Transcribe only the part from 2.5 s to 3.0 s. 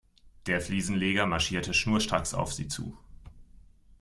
sie zu.